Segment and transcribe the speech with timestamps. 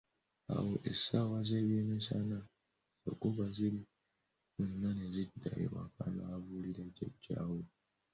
[0.51, 2.37] Awo mu ssaawa ze byemisana
[3.03, 3.81] yagoba ziri
[4.55, 7.61] zonna ne zidda eka nabuulira jajjaa we.